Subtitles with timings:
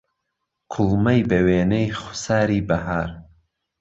[0.71, 3.09] کوڵمەی به وێنەی خوساری بههار